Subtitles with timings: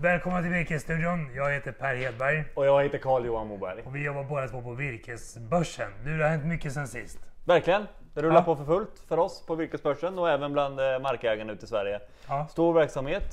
[0.00, 1.28] Välkomna till Virkesstudion.
[1.36, 3.82] Jag heter Per Hedberg Och jag heter Carl-Johan Moberg.
[3.86, 5.90] och vi jobbar båda två på Virkesbörsen.
[6.04, 7.18] Du, det har hänt mycket sen sist.
[7.44, 7.86] Verkligen.
[8.14, 8.42] Det rullar Ja.
[8.42, 12.00] på för fullt för oss på Virkesbörsen och även bland eh, markägarna ute i Sverige.
[12.28, 12.46] Ja.
[12.50, 13.24] Stor verksamhet.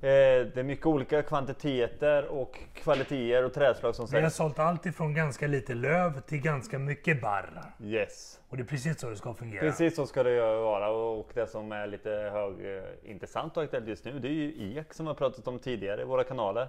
[0.00, 4.34] Eh, Det är mycket olika kvantiteter och kvaliteter och trädslag som Vi har säljs.
[4.34, 7.62] sålt allt ifrån ganska lite löv till ganska mycket barr.
[7.82, 8.40] Yes.
[8.48, 9.60] Och det är precis så det ska fungera.
[9.60, 14.18] Precis så ska det vara och det som är lite högintressant och aktuellt just nu
[14.18, 16.68] det är ju ek som vi har pratat om tidigare i våra kanaler.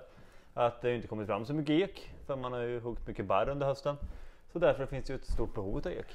[0.53, 3.49] Att det inte kommit fram så mycket ek för man har ju huggit mycket barr
[3.49, 3.95] under hösten.
[4.53, 6.05] Så därför finns det ju ett stort behov av ek.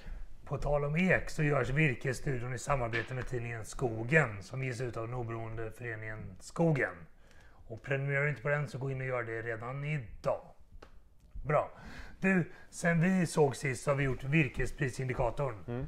[0.45, 4.97] På tal om ek så görs Virkesstudion i samarbete med tidningen Skogen som ges ut
[4.97, 6.95] av den oberoende föreningen Skogen.
[7.67, 10.43] Och prenumererar du inte på den så gå in och gör det redan idag.
[11.47, 11.71] Bra.
[12.21, 15.87] Du, sen vi såg sist så har vi gjort virkesprisindikatorn.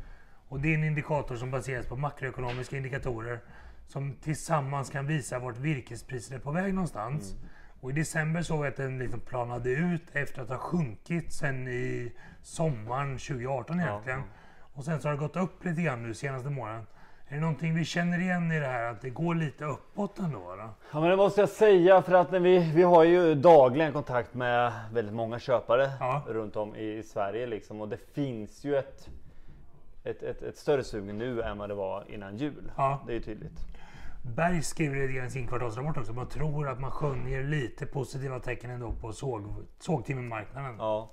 [0.48, 3.40] Och det är en indikator som baseras på makroekonomiska indikatorer
[3.86, 7.34] som tillsammans kan visa vart virkespriset är på väg någonstans.
[7.80, 11.68] Och i december såg vi att den liksom planade ut efter att ha sjunkit sen
[11.68, 14.22] i sommaren 2018 egentligen.
[14.74, 16.86] Och sen så har det gått upp lite grann nu senaste månaden.
[17.28, 20.38] Är det någonting vi känner igen i det här att det går lite uppåt ändå?
[20.38, 20.68] Då?
[20.92, 24.34] Ja men det måste jag säga för att när vi, vi har ju dagligen kontakt
[24.34, 26.22] med väldigt många köpare Ja.
[26.28, 29.08] runt om i Sverige liksom och det finns ju ett,
[30.04, 32.72] ett, ett, ett större sug nu än vad det var innan jul.
[32.76, 33.02] Ja.
[33.06, 33.58] Det är ju tydligt.
[34.22, 36.12] Berg skriver lite grann i sin kvartalsrapport också.
[36.12, 39.42] Man tror att man skönjer lite positiva tecken ändå på såg,
[39.78, 40.74] sågtimmermarknaden.
[40.78, 41.10] Ja.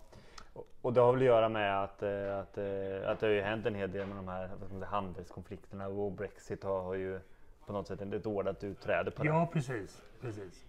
[0.53, 3.41] Och- det har väl att göra med att, eh, att, eh, att det har ju
[3.41, 7.19] hänt en hel del med de här säga, handelskonflikterna och Brexit har, har ju
[7.65, 9.29] på något sätt ett ordnat utträde på det.
[9.29, 10.01] Ja, precis.
[10.21, 10.65] precis.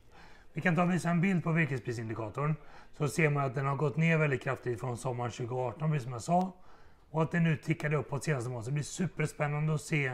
[0.52, 2.54] Vi kan ta och visa en bild på virkesprisindikatorn.
[2.98, 6.12] Så ser man att den har gått ner väldigt kraftigt från sommaren 2018, precis som
[6.12, 6.52] jag sa.
[7.10, 8.64] Och att den nu tickade uppåt senaste månaden.
[8.64, 10.12] Så det blir superspännande att se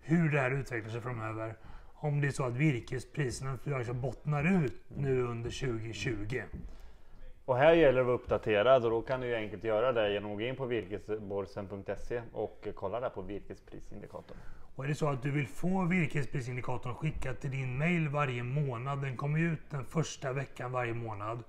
[0.00, 1.54] hur det här utvecklar sig framöver.
[1.94, 6.42] Om det är så att virkespriserna alltså bottnar ut nu under 2020.
[7.50, 10.12] Och här gäller det att vara uppdaterad och då kan du ju enkelt göra det
[10.12, 14.36] genom att gå in på virkesborsen.se och kolla där på virkesprisindikatorn.
[14.76, 19.02] Och är det så att du vill få virkesprisindikatorn skickad till din mail varje månad,
[19.02, 21.42] den kommer ut den första veckan varje månad.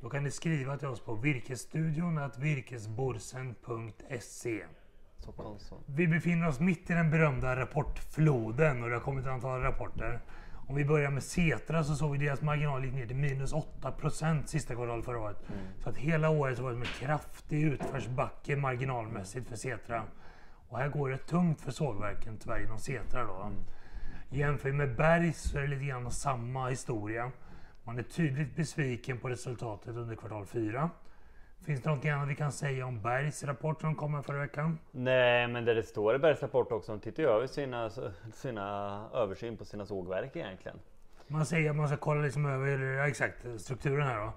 [0.00, 4.64] Då kan ni skriva till oss på virkesstudion att virkesborsen.se.
[5.86, 10.20] Vi befinner oss mitt i den berömda rapportfloden och det har kommit ett antal rapporter.
[10.66, 14.46] Om vi börjar med Setra så såg vi deras marginal gick ner till minus 8%
[14.46, 15.46] sista kvartalet förra året.
[15.78, 20.02] Så att hela året så var det en kraftig utförsbacke marginalmässigt för Setra.
[20.68, 23.50] Och här går det tungt för sågverken tyvärr inom Setra då.
[24.30, 27.30] Jämför vi med Bergs så är det lite grann samma historia.
[27.84, 30.90] Man är tydligt besviken på resultatet under kvartal 4.
[31.64, 34.78] Finns det något annat vi kan säga om Bergs rapport som kommer förra veckan?
[34.90, 37.90] Nej men det det står i Bergs rapport också, de tittar ju över sina,
[38.32, 40.78] sina översyn på sina sågverk egentligen.
[41.26, 44.32] Man säger att man ska kolla liksom över ja, exakt strukturen här då.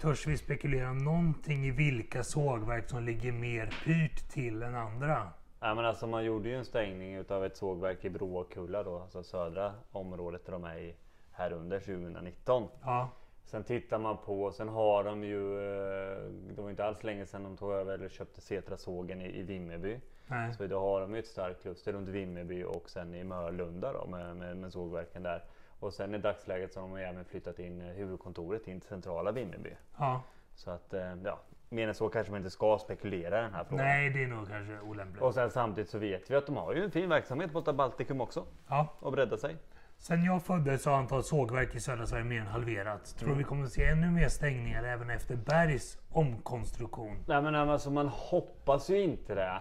[0.00, 5.28] Törs vi spekulera någonting i vilka sågverk som ligger mer pyrt till än andra?
[5.60, 9.22] Nej men alltså man gjorde ju en stängning utav ett sågverk i Brokulla då, alltså
[9.22, 10.94] södra området där de är i
[11.32, 12.68] här under 2019.
[12.82, 13.10] Ja,
[13.44, 16.22] Sen tittar man på, sen har de ju, eh,
[16.56, 19.42] det var inte alls länge sedan de tog över eller köpte Setra sågen i, i
[19.42, 20.00] Vimmerby.
[20.26, 20.54] nej.
[20.54, 24.06] Så då har de ju ett starkt kluster runt Vimmerby och sen i Mörlunda då
[24.06, 25.44] med, med, med sågverken där.
[25.80, 29.32] Och sen i dagsläget så har de även flyttat in eh, huvudkontoret in till centrala
[29.32, 29.70] Vimmerby.
[29.98, 30.22] Ja.
[30.54, 31.38] Så att eh, ja,
[31.68, 33.86] mer än så kanske man inte ska spekulera i den här frågan.
[33.86, 35.22] Nej, det är nog kanske olämpligt.
[35.22, 38.20] Och sen samtidigt så vet vi att de har ju en fin verksamhet borta Baltikum
[38.20, 38.88] också Ja.
[39.00, 39.56] och bredda sig.
[40.02, 43.14] Sen jag föddes har antalet sågverk i södra Sverige mer än halverats.
[43.14, 47.16] Tror vi kommer att se ännu mer stängningar även efter Bergs omkonstruktion?
[47.26, 49.60] Nej men alltså man hoppas ju inte det.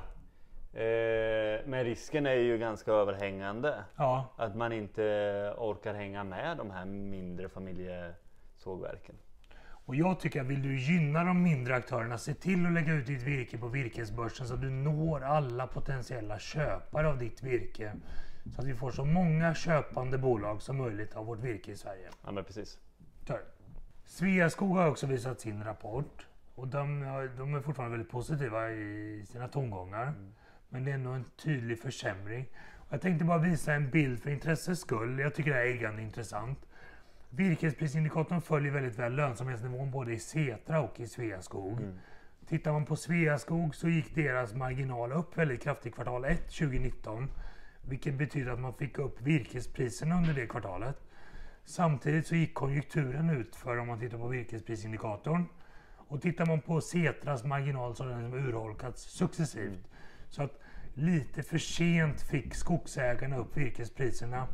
[0.73, 3.83] Eh, men risken är ju ganska överhängande.
[3.95, 5.01] Ja, Att man inte
[5.57, 9.15] orkar hänga med de här mindre familjesågverken.
[9.85, 13.07] och jag tycker att vill du gynna de mindre aktörerna, se till att lägga ut
[13.07, 17.93] ditt virke på virkesbörsen så att du når alla potentiella köpare av ditt virke.
[18.55, 22.09] Så att vi får så många köpande bolag som möjligt av vårt virke i Sverige.
[22.25, 22.79] Ja men precis.
[24.05, 26.27] Sveaskog har också visat sin rapport.
[26.55, 26.99] Och de,
[27.37, 30.13] de är fortfarande väldigt positiva i sina tongångar.
[30.69, 32.45] Men det är ändå en tydlig försämring.
[32.75, 35.19] Och jag tänkte bara visa en bild för intressets skull.
[35.19, 36.59] Jag tycker det här är eggande intressant.
[37.29, 41.79] Virkesprisindikatorn följer väldigt väl lönsamhetsnivån både i Setra och i Sveaskog.
[42.47, 47.29] Tittar man på Sveaskog så gick deras marginal upp väldigt kraftigt kvartal 1 2019.
[47.81, 50.95] Vilket betyder att man fick upp virkespriserna under det kvartalet.
[51.65, 55.45] Samtidigt så gick konjunkturen ut för om man tittar på virkesprisindikatorn.
[55.95, 59.87] Och tittar man på Setras marginal så har den liksom urholkats successivt.
[60.29, 60.59] Så att
[60.93, 64.47] lite för sent fick skogsägarna upp virkespriserna.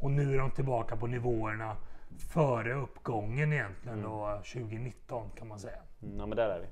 [0.00, 1.76] Och nu är de tillbaka på nivåerna
[2.18, 5.78] före uppgången egentligen då 2019 kan man säga.
[6.02, 6.66] Mm, Ja men där är vi.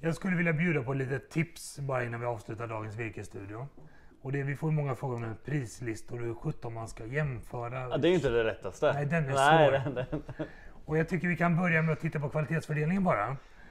[0.00, 3.66] Jag skulle vilja bjuda på lite tips bara innan vi avslutar dagens virkesstudio.
[4.26, 7.80] Och det, vi får många frågor om prislistor och hur sjutton man ska jämföra.
[7.90, 8.92] Ja, det är ju inte det lättaste.
[8.92, 9.72] Nej, den är Nej, svår.
[9.72, 10.22] den- den-
[10.86, 13.26] Och jag tycker vi kan börja med att titta på kvalitetsfördelningen bara.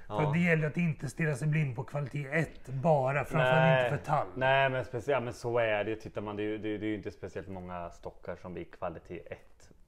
[0.08, 0.28] För Ja.
[0.28, 4.06] att det gäller att inte stirra sig blind på kvalitet 1 bara, framförallt inte för
[4.06, 4.28] tall.
[4.36, 5.96] Nej men, speciellt, men så är det.
[5.96, 8.66] Tittar man, det är ju det det är ju inte speciellt många stockar som blir
[8.66, 9.38] kvalitet 1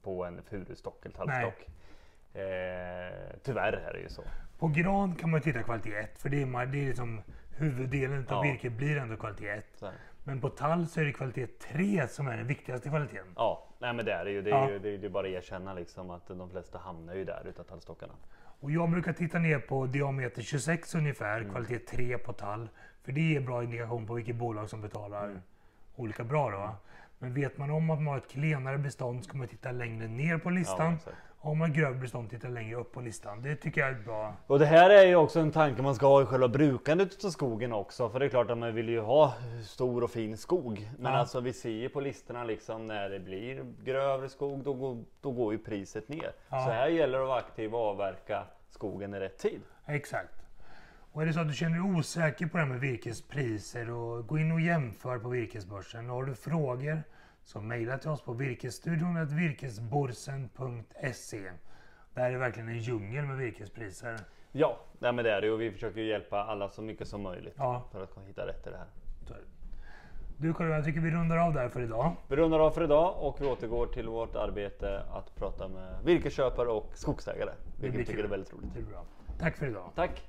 [0.02, 1.66] på en furustock eller tallstock.
[2.34, 4.22] Eh, tyvärr är det ju så.
[4.58, 7.20] På gran kan man titta kvalitet 1 för det är, det är liksom
[7.56, 8.52] huvuddelen av Ja.
[8.52, 9.82] virket blir ändå kvalitet 1.
[10.28, 10.34] Så är.
[10.34, 13.26] Men på tall så är det kvalitet 3 som är den viktigaste kvaliteten.
[13.36, 14.42] Ja, nej men det är det ju.
[14.42, 14.70] Det är Ja.
[14.70, 18.14] ju det är bara att erkänna liksom att de flesta hamnar ju där utav tallstockarna.
[18.60, 21.50] Och jag brukar titta ner på diameter 26 ungefär, Mm.
[21.50, 22.68] kvalitet 3 på tall.
[23.04, 25.40] För det ger bra indikation på vilket bolag som betalar Mm.
[25.96, 26.76] olika bra då.
[27.18, 30.38] Men vet man om att man har ett klenare bestånd ska man titta längre ner
[30.38, 30.94] på Ja, listan.
[30.94, 31.16] exakt.
[31.40, 33.42] Har man grövre bestånd titta längre upp på listan.
[33.42, 34.34] Det tycker jag är bra.
[34.46, 37.30] Och det här är ju också en tanke man ska ha i själva brukandet av
[37.30, 38.08] skogen också.
[38.10, 40.90] För det är klart att man vill ju ha stor och fin skog.
[40.98, 41.18] Men Ja.
[41.18, 45.30] alltså vi ser ju på listorna liksom när det blir grövre skog då går, då
[45.30, 46.32] går ju priset ner.
[46.48, 46.64] Ja.
[46.64, 49.60] Så här gäller det att vara aktiv och avverka skogen i rätt tid.
[49.86, 50.34] Exakt.
[51.12, 54.26] Och är det så att du känner dig osäker på det här med virkespriser och
[54.26, 56.10] gå in och jämför på virkesbörsen.
[56.10, 57.02] Och har du frågor
[57.48, 61.50] så mejla till oss på virkesstudion virkesborsen.se.
[62.14, 64.20] Det här är verkligen en djungel med virkespriser.
[64.52, 67.54] Ja, nej men det är det och vi försöker hjälpa alla så mycket som möjligt
[67.56, 67.88] Ja.
[67.92, 68.86] för att hitta rätt i det här.
[70.36, 72.16] Du Karin, jag tycker vi rundar av där för idag.
[72.28, 76.68] Vi rundar av för idag och vi återgår till vårt arbete att prata med virkesköpare
[76.68, 77.50] och skogsägare.
[77.80, 78.74] Vilket vi tycker är väldigt roligt.
[78.74, 79.04] Det är bra.
[79.38, 79.90] Tack för idag.
[79.94, 80.28] Tack!